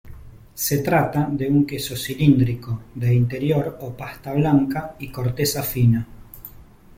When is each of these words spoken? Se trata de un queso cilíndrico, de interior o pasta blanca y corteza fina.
Se 0.55 0.79
trata 0.79 1.27
de 1.31 1.47
un 1.47 1.63
queso 1.67 1.95
cilíndrico, 1.95 2.81
de 2.95 3.13
interior 3.13 3.77
o 3.81 3.95
pasta 3.95 4.33
blanca 4.33 4.95
y 4.97 5.11
corteza 5.11 5.61
fina. 5.61 6.07